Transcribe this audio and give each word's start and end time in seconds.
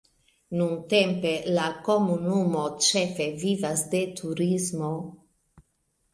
Nuntempe 0.59 1.33
la 1.57 1.65
komunumo 1.87 2.65
ĉefe 2.87 3.29
vivas 3.45 3.85
de 3.93 4.01
turismo. 4.23 4.91